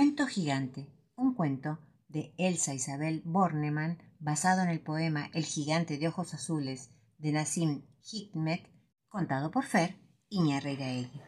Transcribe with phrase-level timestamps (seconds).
[0.00, 1.78] Cuento gigante, un cuento
[2.08, 6.88] de Elsa Isabel Bornemann basado en el poema El gigante de ojos azules
[7.18, 8.66] de Nassim Hikmet,
[9.10, 10.00] contado por Fer
[10.30, 11.20] Iñarreiraegui.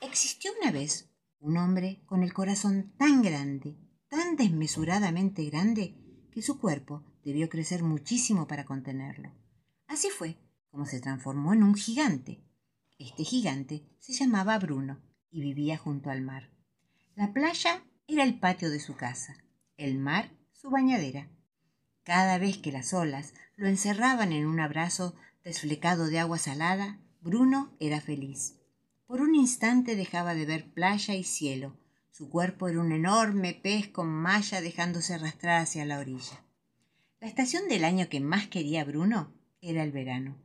[0.00, 3.76] Existió una vez un hombre con el corazón tan grande,
[4.08, 5.94] tan desmesuradamente grande,
[6.32, 9.30] que su cuerpo debió crecer muchísimo para contenerlo.
[9.86, 10.38] Así fue
[10.70, 12.42] como se transformó en un gigante.
[12.98, 16.57] Este gigante se llamaba Bruno y vivía junto al mar.
[17.18, 19.38] La playa era el patio de su casa,
[19.76, 21.28] el mar su bañadera.
[22.04, 27.74] Cada vez que las olas lo encerraban en un abrazo desflecado de agua salada, Bruno
[27.80, 28.60] era feliz.
[29.04, 31.76] Por un instante dejaba de ver playa y cielo.
[32.12, 36.44] Su cuerpo era un enorme pez con malla dejándose arrastrar hacia la orilla.
[37.18, 40.40] La estación del año que más quería Bruno era el verano.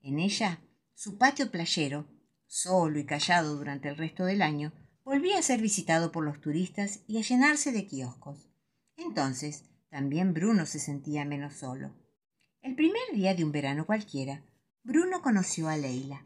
[0.00, 0.58] En ella,
[0.94, 2.08] su patio playero,
[2.48, 4.72] solo y callado durante el resto del año,
[5.12, 8.48] volvía a ser visitado por los turistas y a llenarse de kioscos.
[8.96, 11.92] Entonces, también Bruno se sentía menos solo.
[12.62, 14.42] El primer día de un verano cualquiera,
[14.82, 16.24] Bruno conoció a Leila.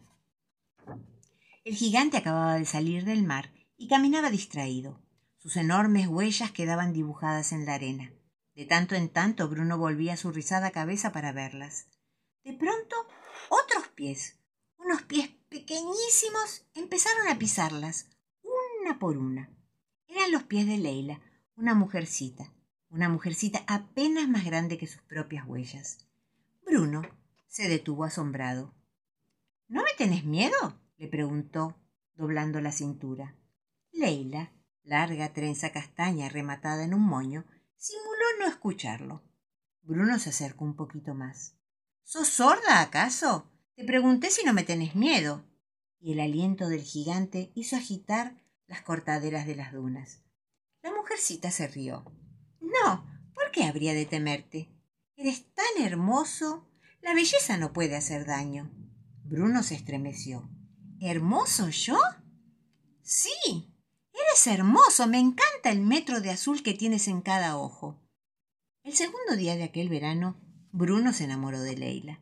[1.64, 5.02] El gigante acababa de salir del mar y caminaba distraído.
[5.38, 8.12] Sus enormes huellas quedaban dibujadas en la arena.
[8.54, 11.88] De tanto en tanto Bruno volvía su rizada cabeza para verlas.
[12.44, 12.94] De pronto,
[13.48, 14.38] otros pies,
[14.78, 18.10] unos pies pequeñísimos, empezaron a pisarlas,
[18.94, 19.50] por una.
[20.08, 21.20] Eran los pies de Leila,
[21.56, 22.52] una mujercita,
[22.88, 25.98] una mujercita apenas más grande que sus propias huellas.
[26.64, 27.02] Bruno
[27.46, 28.74] se detuvo asombrado.
[29.68, 30.80] ¿No me tenés miedo?
[30.96, 31.76] le preguntó,
[32.14, 33.34] doblando la cintura.
[33.92, 37.44] Leila, larga trenza castaña rematada en un moño,
[37.76, 39.22] simuló no escucharlo.
[39.82, 41.56] Bruno se acercó un poquito más.
[42.02, 43.50] ¿Sos sorda, acaso?
[43.74, 45.44] Te pregunté si no me tenés miedo.
[46.00, 50.22] Y el aliento del gigante hizo agitar las cortaderas de las dunas.
[50.82, 52.04] La mujercita se rió.
[52.60, 54.68] No, ¿por qué habría de temerte?
[55.16, 56.68] Eres tan hermoso.
[57.00, 58.70] La belleza no puede hacer daño.
[59.24, 60.48] Bruno se estremeció.
[61.00, 61.98] ¿Hermoso yo?
[63.02, 63.74] Sí,
[64.12, 65.06] eres hermoso.
[65.06, 68.00] Me encanta el metro de azul que tienes en cada ojo.
[68.82, 70.40] El segundo día de aquel verano,
[70.72, 72.20] Bruno se enamoró de Leila.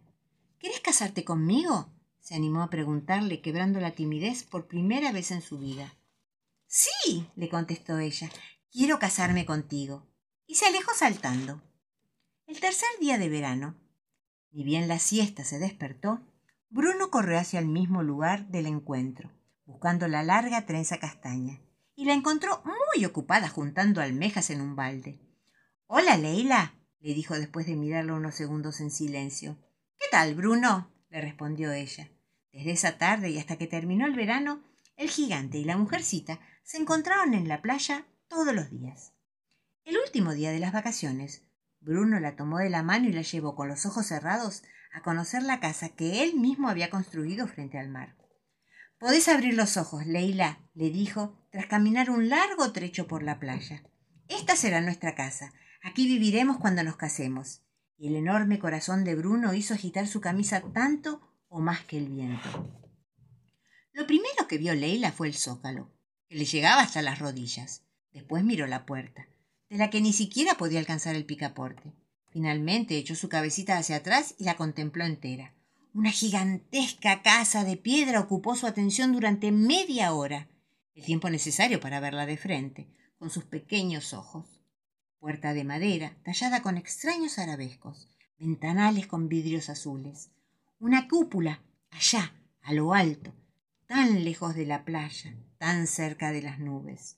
[0.59, 1.91] ¿Quieres casarte conmigo?
[2.21, 5.95] se animó a preguntarle, quebrando la timidez por primera vez en su vida.
[6.77, 8.29] Sí, le contestó ella,
[8.73, 10.09] quiero casarme contigo.
[10.45, 11.63] Y se alejó saltando.
[12.49, 13.77] El tercer día de verano,
[14.51, 16.27] ni bien la siesta se despertó,
[16.71, 19.31] Bruno corrió hacia el mismo lugar del encuentro,
[19.65, 21.61] buscando la larga trenza castaña,
[21.95, 25.21] y la encontró muy ocupada juntando almejas en un balde.
[25.87, 29.59] Hola, Leila, le dijo después de mirarlo unos segundos en silencio.
[29.97, 30.93] ¿Qué tal, Bruno?
[31.09, 32.11] le respondió ella.
[32.51, 34.65] Desde esa tarde y hasta que terminó el verano,
[34.97, 39.13] el gigante y la mujercita se encontraron en la playa todos los días.
[39.85, 41.45] El último día de las vacaciones,
[41.81, 44.63] Bruno la tomó de la mano y la llevó con los ojos cerrados
[44.95, 48.17] a conocer la casa que él mismo había construido frente al mar.
[48.99, 53.83] Podés abrir los ojos, Leila, le dijo, tras caminar un largo trecho por la playa.
[54.29, 55.53] Esta será nuestra casa.
[55.83, 57.63] Aquí viviremos cuando nos casemos.
[57.99, 62.09] Y el enorme corazón de Bruno hizo agitar su camisa tanto o más que el
[62.09, 62.81] viento.
[63.93, 65.95] Lo primero que vio Leila fue el zócalo
[66.29, 67.83] que le llegaba hasta las rodillas.
[68.13, 69.27] Después miró la puerta,
[69.69, 71.93] de la que ni siquiera podía alcanzar el picaporte.
[72.31, 75.55] Finalmente echó su cabecita hacia atrás y la contempló entera.
[75.93, 80.49] Una gigantesca casa de piedra ocupó su atención durante media hora,
[80.95, 84.61] el tiempo necesario para verla de frente, con sus pequeños ojos.
[85.21, 88.09] Puerta de madera, tallada con extraños arabescos,
[88.39, 90.31] ventanales con vidrios azules,
[90.79, 93.33] una cúpula, allá, a lo alto,
[93.87, 95.35] tan lejos de la playa,
[95.65, 97.17] tan cerca de las nubes.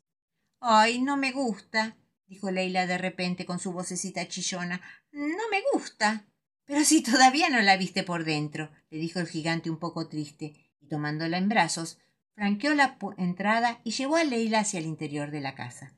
[0.61, 1.97] Ay, no me gusta,
[2.29, 4.81] dijo Leila de repente con su vocecita chillona.
[5.11, 6.27] No me gusta.
[6.65, 10.55] Pero si todavía no la viste por dentro, le dijo el gigante un poco triste,
[10.79, 11.99] y tomándola en brazos,
[12.37, 15.97] franqueó la entrada y llevó a Leila hacia el interior de la casa.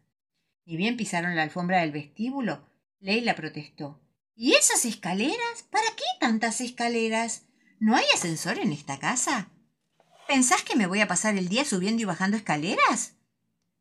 [0.65, 2.67] Ni bien pisaron la alfombra del vestíbulo,
[2.99, 4.01] Leila protestó.
[4.35, 5.65] ¿Y esas escaleras?
[5.71, 7.45] ¿Para qué tantas escaleras?
[7.79, 9.51] ¿No hay ascensor en esta casa?
[10.29, 13.15] ¿Pensás que me voy a pasar el día subiendo y bajando escaleras?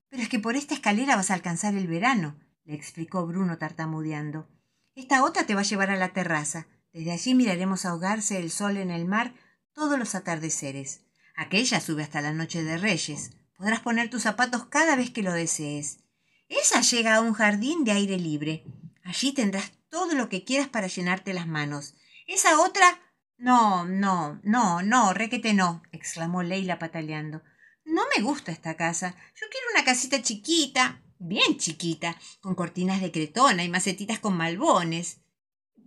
[0.08, 4.48] Pero es que por esta escalera vas a alcanzar el verano, le explicó Bruno tartamudeando.
[4.96, 6.68] Esta otra te va a llevar a la terraza.
[6.94, 9.34] Desde allí miraremos ahogarse el sol en el mar
[9.74, 11.02] todos los atardeceres.
[11.36, 13.32] Aquella sube hasta la noche de Reyes.
[13.58, 16.00] Podrás poner tus zapatos cada vez que lo desees.
[16.48, 18.64] Esa llega a un jardín de aire libre.
[19.04, 21.96] Allí tendrás todo lo que quieras para llenarte las manos.
[22.26, 23.02] Esa otra
[23.38, 27.44] no, no, no, no, requete no, exclamó Leila pataleando.
[27.86, 29.16] No me gusta esta casa.
[29.36, 35.22] Yo quiero una casita chiquita, bien chiquita, con cortinas de cretona y macetitas con malbones.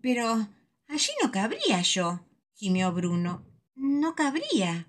[0.01, 0.49] Pero
[0.89, 2.25] allí no cabría yo,
[2.55, 3.45] gimió Bruno.
[3.75, 4.87] No cabría.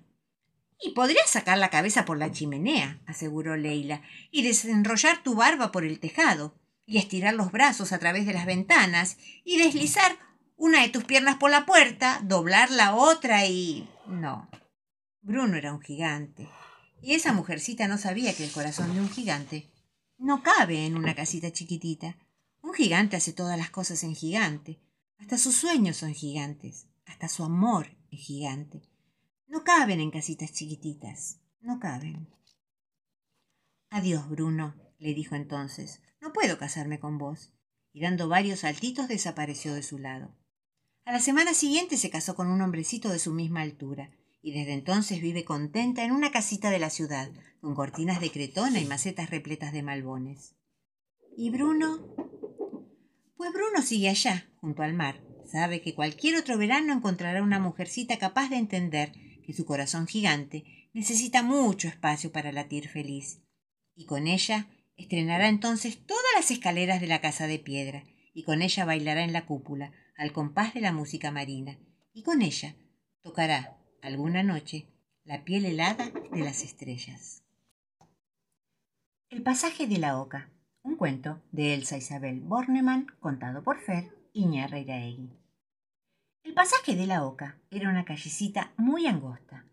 [0.78, 5.84] Y podrías sacar la cabeza por la chimenea, aseguró Leila, y desenrollar tu barba por
[5.84, 10.18] el tejado, y estirar los brazos a través de las ventanas, y deslizar
[10.62, 13.90] una de tus piernas por la puerta, doblar la otra y.
[14.06, 14.48] No.
[15.20, 16.48] Bruno era un gigante,
[17.00, 19.68] y esa mujercita no sabía que el corazón de un gigante
[20.18, 22.16] no cabe en una casita chiquitita.
[22.60, 24.78] Un gigante hace todas las cosas en gigante.
[25.18, 26.86] Hasta sus sueños son gigantes.
[27.06, 28.88] Hasta su amor es gigante.
[29.48, 31.40] No caben en casitas chiquititas.
[31.60, 32.28] No caben.
[33.90, 36.02] Adiós, Bruno, le dijo entonces.
[36.20, 37.52] No puedo casarme con vos.
[37.92, 40.36] Y dando varios saltitos desapareció de su lado.
[41.04, 44.10] A la semana siguiente se casó con un hombrecito de su misma altura,
[44.40, 48.80] y desde entonces vive contenta en una casita de la ciudad, con cortinas de cretona
[48.80, 50.54] y macetas repletas de malbones.
[51.36, 52.14] ¿Y Bruno?
[53.36, 55.20] Pues Bruno sigue allá, junto al mar.
[55.50, 59.12] Sabe que cualquier otro verano encontrará una mujercita capaz de entender
[59.44, 63.42] que su corazón gigante necesita mucho espacio para latir feliz.
[63.96, 68.04] Y con ella estrenará entonces todas las escaleras de la casa de piedra,
[68.34, 71.76] y con ella bailará en la cúpula, al compás de la música marina,
[72.14, 72.76] y con ella
[73.22, 74.86] tocará, alguna noche,
[75.24, 77.42] la piel helada de las estrellas.
[79.30, 80.48] El pasaje de la oca,
[80.82, 85.30] un cuento de Elsa Isabel Bornemann, contado por Fer Iñarreiraegui.
[86.44, 89.64] El pasaje de la Oca era una callecita muy angosta,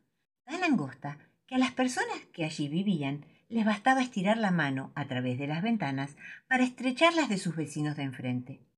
[0.46, 5.06] tan angosta que a las personas que allí vivían les bastaba estirar la mano a
[5.08, 6.16] través de las ventanas
[6.48, 8.69] para estrecharlas de sus vecinos de enfrente.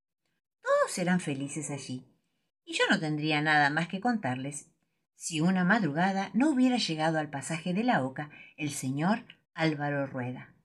[0.81, 2.07] Todos eran felices allí,
[2.65, 4.71] y yo no tendría nada más que contarles
[5.15, 10.55] si una madrugada no hubiera llegado al pasaje de la Oca el señor Álvaro Rueda.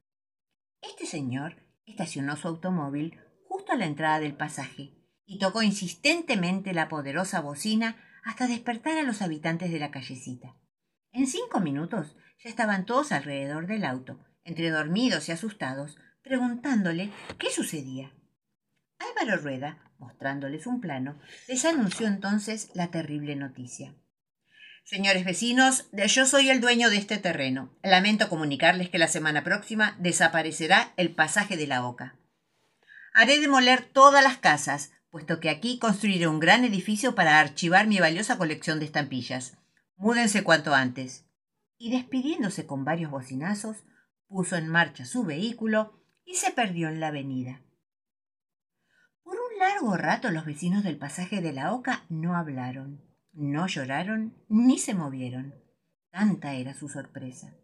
[0.80, 4.94] Este señor estacionó su automóvil justo a la entrada del pasaje
[5.26, 10.56] y tocó insistentemente la poderosa bocina hasta despertar a los habitantes de la callecita.
[11.12, 17.50] En cinco minutos ya estaban todos alrededor del auto, entre dormidos y asustados, preguntándole qué
[17.50, 18.14] sucedía.
[18.98, 23.94] Álvaro Rueda, mostrándoles un plano, les anunció entonces la terrible noticia.
[24.84, 27.70] Señores vecinos, yo soy el dueño de este terreno.
[27.82, 32.14] Lamento comunicarles que la semana próxima desaparecerá el pasaje de la Oca.
[33.12, 37.98] Haré demoler todas las casas, puesto que aquí construiré un gran edificio para archivar mi
[37.98, 39.56] valiosa colección de estampillas.
[39.96, 41.24] Múdense cuanto antes.
[41.78, 43.78] Y despidiéndose con varios bocinazos,
[44.28, 47.60] puso en marcha su vehículo y se perdió en la avenida.
[49.58, 54.94] Largo rato los vecinos del pasaje de la Oca no hablaron, no lloraron ni se
[54.94, 55.54] movieron.
[56.10, 57.54] Tanta era su sorpresa.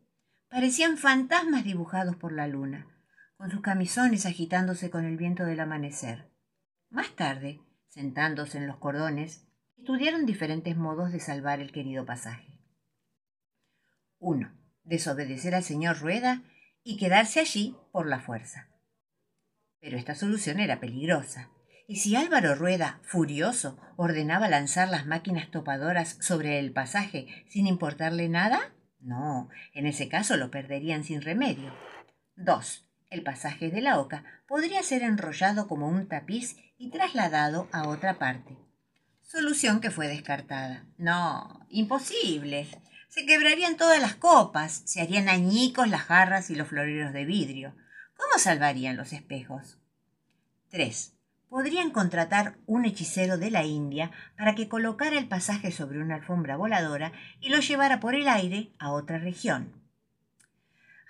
[0.49, 2.87] Parecían fantasmas dibujados por la luna,
[3.37, 6.31] con sus camisones agitándose con el viento del amanecer.
[6.89, 9.47] Más tarde, sentándose en los cordones,
[9.77, 12.59] estudiaron diferentes modos de salvar el querido pasaje.
[14.19, 14.50] 1.
[14.85, 16.43] Desobedecer al señor Rueda
[16.85, 18.69] y quedarse allí por la fuerza.
[19.81, 21.50] Pero esta solución era peligrosa.
[21.93, 28.31] ¿Y si Álvaro Rueda, furioso, ordenaba lanzar las máquinas topadoras sobre el pasaje sin importarle
[28.31, 28.73] nada?
[28.99, 31.77] No, en ese caso lo perderían sin remedio.
[32.37, 32.89] 2.
[33.11, 38.19] El pasaje de la oca podría ser enrollado como un tapiz y trasladado a otra
[38.19, 38.57] parte.
[39.21, 40.87] Solución que fue descartada.
[40.97, 42.69] No, imposible.
[43.11, 47.76] Se quebrarían todas las copas, se harían añicos las jarras y los floreros de vidrio.
[48.16, 49.76] ¿Cómo salvarían los espejos?
[50.71, 51.19] 3.
[51.52, 56.56] Podrían contratar un hechicero de la India para que colocara el pasaje sobre una alfombra
[56.56, 59.71] voladora y lo llevara por el aire a otra región.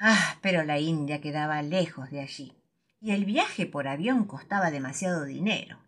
[0.01, 2.57] Ah, pero la India quedaba lejos de allí
[3.01, 5.79] y el viaje por avión costaba demasiado dinero.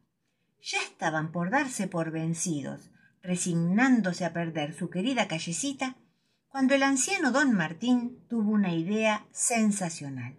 [0.62, 2.92] Ya estaban por darse por vencidos,
[3.24, 5.96] resignándose a perder su querida callecita,
[6.46, 10.36] cuando el anciano don Martín tuvo una idea sensacional.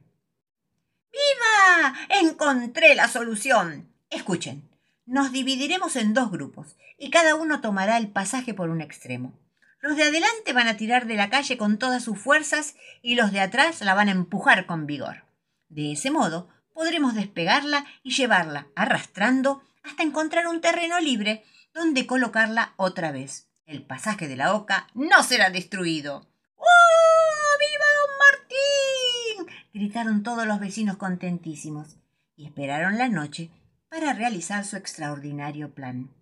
[1.12, 1.94] ¡Viva!
[2.22, 3.94] Encontré la solución.
[4.10, 4.70] Escuchen,
[5.06, 9.38] nos dividiremos en dos grupos y cada uno tomará el pasaje por un extremo.
[9.80, 13.32] Los de adelante van a tirar de la calle con todas sus fuerzas y los
[13.32, 15.26] de atrás la van a empujar con vigor.
[15.70, 21.44] De ese modo podremos despegarla y llevarla arrastrando hasta encontrar un terreno libre
[21.74, 23.48] donde colocarla otra vez.
[23.66, 26.28] El pasaje de la oca no será destruido.
[26.56, 26.66] ¡Oh!
[27.60, 29.56] ¡Viva don Martín!
[29.74, 31.98] gritaron todos los vecinos contentísimos
[32.36, 33.52] y esperaron la noche
[33.96, 36.14] para realizar su extraordinario plan.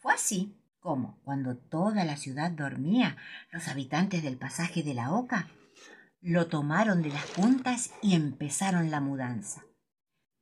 [0.00, 3.16] Fue así como, cuando toda la ciudad dormía,
[3.52, 5.48] los habitantes del pasaje de la oca
[6.20, 9.64] lo tomaron de las puntas y empezaron la mudanza.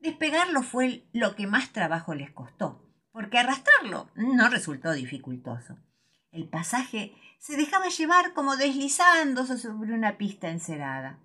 [0.01, 5.79] Despegarlo fue lo que más trabajo les costó, porque arrastrarlo no resultó dificultoso.
[6.33, 11.21] El pasaje se dejaba llevar como deslizándose sobre una pista encerada.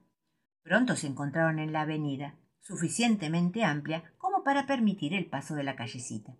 [0.61, 6.35] Pronto se encontraron en la avenida, suficientemente amplia para permitir el paso de la callecita.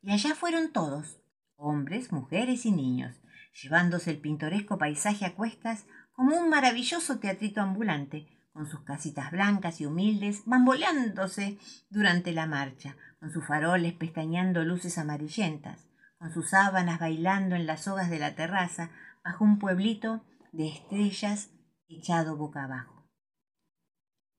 [0.00, 1.20] Y allá fueron todos,
[1.56, 3.20] hombres, mujeres y niños,
[3.62, 9.80] llevándose el pintoresco paisaje a cuestas como un maravilloso teatrito ambulante, con sus casitas blancas
[9.80, 11.58] y humildes, bamboleándose
[11.88, 17.84] durante la marcha, con sus faroles pestañeando luces amarillentas, con sus sábanas bailando en las
[17.84, 18.90] sogas de la terraza,
[19.24, 21.50] bajo un pueblito de estrellas
[21.88, 23.08] echado boca abajo.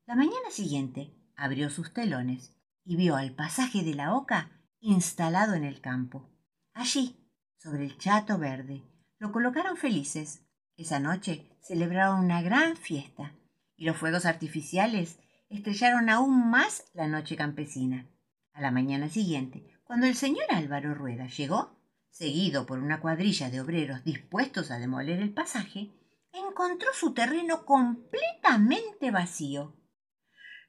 [0.06, 5.64] La mañana siguiente abrió sus telones y vio al pasaje de la oca instalado en
[5.64, 6.30] el campo.
[6.74, 7.16] Allí,
[7.58, 8.84] sobre el chato verde,
[9.18, 10.46] lo colocaron felices.
[10.76, 13.34] Esa noche celebraron una gran fiesta
[13.76, 18.10] y los fuegos artificiales estrellaron aún más la noche campesina.
[18.54, 23.62] A la mañana siguiente, cuando el señor Álvaro Rueda llegó, seguido por una cuadrilla de
[23.62, 25.92] obreros dispuestos a demoler el pasaje,
[26.32, 29.76] encontró su terreno completamente vacío.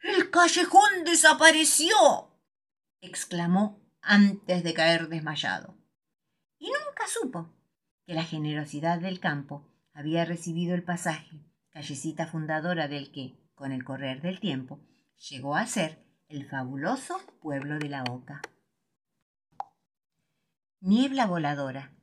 [0.05, 1.97] El callejón desapareció.
[3.01, 5.79] exclamó antes de caer desmayado.
[6.59, 7.49] Y nunca supo
[8.05, 13.83] que la generosidad del campo había recibido el pasaje, callecita fundadora del que, con el
[13.83, 14.79] correr del tiempo,
[15.31, 18.43] llegó a ser el fabuloso pueblo de la Oca.
[20.81, 21.95] Niebla voladora.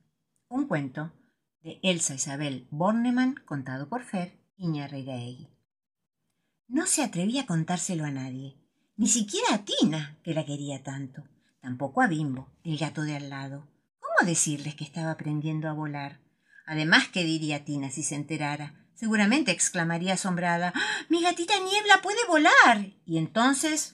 [0.48, 1.12] Un cuento
[1.60, 5.51] de Elsa Isabel Bornemann contado por Fer Iñarreiraegui.
[6.72, 8.56] No se atrevía a contárselo a nadie,
[8.96, 11.22] ni siquiera a Tina, que la quería tanto,
[11.60, 13.68] tampoco a Bimbo, el gato de al lado.
[14.00, 16.20] ¿Cómo decirles que estaba aprendiendo a volar?
[16.64, 18.86] Además, ¿qué diría Tina si se enterara?
[18.94, 22.86] Seguramente exclamaría asombrada ¡Ah, Mi gatita Niebla puede volar.
[23.04, 23.92] Y entonces.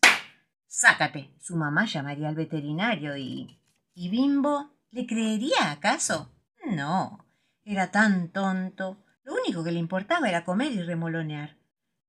[0.69, 1.35] Sácate.
[1.41, 3.61] Su mamá llamaría al veterinario y.
[3.93, 6.33] ¿Y Bimbo le creería acaso?
[6.65, 7.27] No.
[7.65, 9.05] Era tan tonto.
[9.25, 11.58] Lo único que le importaba era comer y remolonear.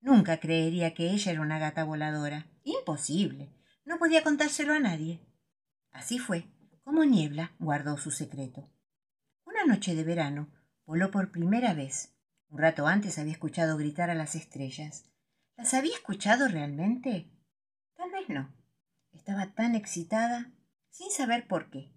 [0.02, 2.48] Nunca creería que ella era una gata voladora.
[2.64, 3.54] Imposible.
[3.86, 5.26] No podía contárselo a nadie.
[5.92, 6.46] Así fue
[6.90, 8.68] como Niebla guardó su secreto.
[9.46, 10.50] Una noche de verano
[10.88, 12.16] voló por primera vez.
[12.50, 15.06] Un rato antes había escuchado gritar a las estrellas.
[15.56, 17.32] ¿Las había escuchado realmente?
[17.96, 18.52] Tal vez no.
[19.12, 20.52] Estaba tan excitada,
[20.90, 21.94] sin saber por qué.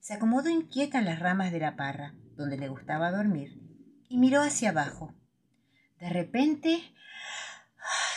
[0.00, 3.60] Se acomodó inquieta en las ramas de la parra, donde le gustaba dormir,
[4.08, 5.14] y miró hacia abajo.
[6.02, 6.82] De repente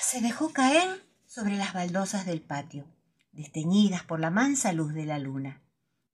[0.01, 2.87] se dejó caer sobre las baldosas del patio,
[3.31, 5.61] desteñidas por la mansa luz de la luna.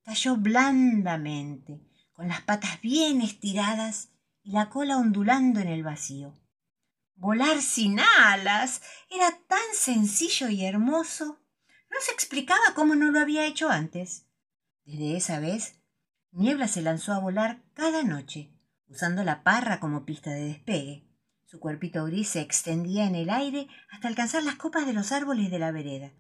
[0.04, 1.80] Cayó blandamente,
[2.12, 4.10] con las patas bien estiradas
[4.44, 6.38] y la cola ondulando en el vacío.
[7.16, 11.40] Volar sin alas era tan sencillo y hermoso.
[11.90, 14.26] No se explicaba cómo no lo había hecho antes.
[14.84, 15.80] Desde esa vez,
[16.32, 18.52] Niebla se lanzó a volar cada noche,
[18.90, 21.11] usando la parra como pista de despegue.
[21.52, 25.52] Su cuerpito gris se extendía en el aire hasta alcanzar las copas de los árboles
[25.52, 26.14] de la vereda,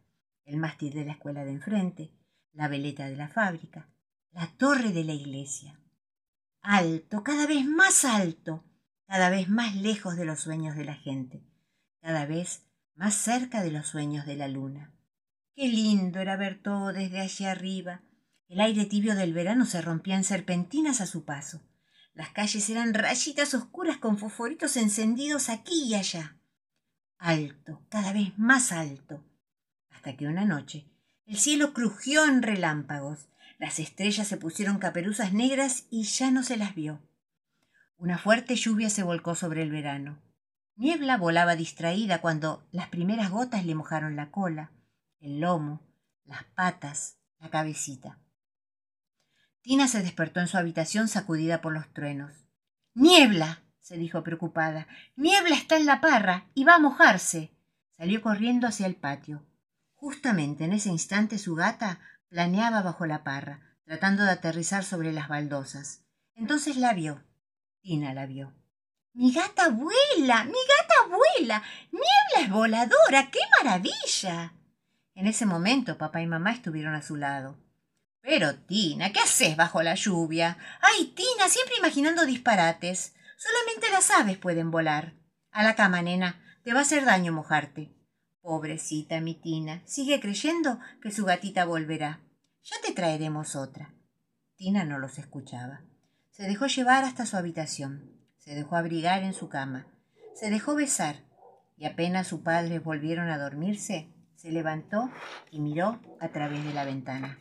[0.43, 2.11] el mástil de la escuela de enfrente,
[2.51, 3.88] la veleta de la fábrica,
[4.33, 5.79] la torre de la iglesia
[6.61, 8.65] alto, cada vez más alto,
[9.07, 11.41] cada vez más lejos de los sueños de la gente,
[12.01, 14.93] cada vez más cerca de los sueños de la luna.
[15.55, 18.01] Qué lindo era ver todo desde allí arriba.
[18.50, 21.61] El aire tibio del verano se rompía en serpentinas a su paso.
[22.13, 26.37] Las calles eran rayitas oscuras con fosforitos encendidos aquí y allá.
[27.17, 29.23] Alto, cada vez más alto,
[29.89, 30.87] hasta que una noche
[31.25, 33.29] el cielo crujió en relámpagos
[33.61, 36.99] las estrellas se pusieron caperuzas negras y ya no se las vio.
[37.95, 40.19] Una fuerte lluvia se volcó sobre el verano.
[40.77, 44.71] Niebla volaba distraída cuando las primeras gotas le mojaron la cola,
[45.19, 45.79] el lomo,
[46.25, 48.17] las patas, la cabecita.
[49.61, 52.45] Tina se despertó en su habitación sacudida por los truenos.
[52.93, 53.63] Niebla.
[53.79, 54.87] se dijo preocupada.
[55.15, 57.51] Niebla está en la parra y va a mojarse.
[57.91, 59.45] Salió corriendo hacia el patio.
[59.95, 61.99] Justamente en ese instante su gata
[62.29, 66.03] planeaba bajo la parra, tratando de aterrizar sobre las baldosas.
[66.35, 67.23] Entonces la vio.
[67.81, 68.53] Tina la vio.
[69.13, 71.61] Mi gata vuela, mi gata vuela.
[71.91, 74.53] Niebla es voladora, qué maravilla.
[75.13, 77.57] En ese momento papá y mamá estuvieron a su lado.
[78.21, 80.57] Pero, Tina, ¿qué haces bajo la lluvia?
[80.81, 83.15] Ay, Tina, siempre imaginando disparates.
[83.37, 85.13] Solamente las aves pueden volar.
[85.51, 86.41] A la cama, nena.
[86.63, 87.91] Te va a hacer daño mojarte.
[88.41, 92.21] Pobrecita mi Tina, sigue creyendo que su gatita volverá.
[92.63, 93.93] Ya te traeremos otra.
[94.55, 95.81] Tina no los escuchaba.
[96.29, 98.19] Se dejó llevar hasta su habitación.
[98.37, 99.87] Se dejó abrigar en su cama.
[100.33, 101.17] se dejó besar
[101.81, 105.09] y apenas sus padres volvieron a dormirse, se levantó
[105.49, 107.39] y miró a través de la ventana.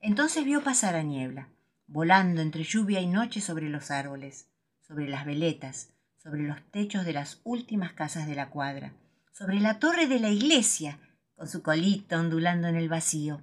[0.00, 1.48] Entonces vio pasar a Niebla,
[1.88, 4.48] volando entre lluvia y noche sobre los árboles,
[4.80, 5.90] sobre las veletas,
[6.22, 8.92] sobre los techos de las últimas casas de la cuadra,
[9.32, 11.00] sobre la torre de la iglesia,
[11.34, 13.42] con su colita ondulando en el vacío,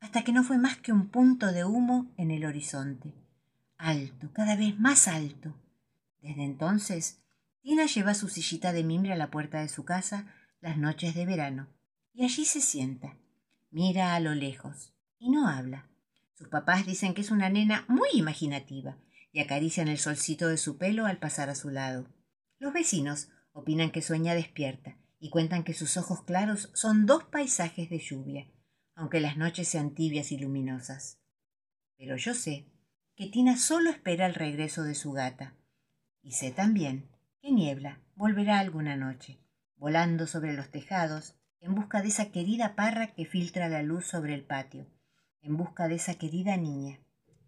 [0.00, 3.14] hasta que no fue más que un punto de humo en el horizonte,
[3.78, 5.54] alto, cada vez más alto.
[6.20, 7.20] Desde entonces
[7.62, 10.26] Tina lleva su sillita de mimbre a la puerta de su casa
[10.60, 11.68] las noches de verano
[12.12, 13.16] y allí se sienta,
[13.70, 14.93] mira a lo lejos
[15.24, 15.88] y no habla.
[16.34, 18.98] Sus papás dicen que es una nena muy imaginativa
[19.32, 22.06] y acarician el solcito de su pelo al pasar a su lado.
[22.58, 27.88] Los vecinos opinan que sueña despierta y cuentan que sus ojos claros son dos paisajes
[27.88, 28.50] de lluvia,
[28.94, 31.18] aunque las noches sean tibias y luminosas.
[31.96, 32.66] Pero yo sé
[33.16, 35.54] que Tina solo espera el regreso de su gata.
[36.20, 37.08] Y sé también
[37.40, 39.38] ¿Qué niebla volverá alguna noche,
[39.76, 44.34] volando sobre los tejados, en busca de esa querida parra que filtra la luz sobre
[44.34, 44.86] el patio,
[45.44, 46.98] en busca de esa querida niña.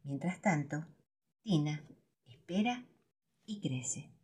[0.04, 0.86] Mientras tanto,
[1.42, 1.82] Tina
[2.26, 2.84] espera
[3.46, 4.15] y crece.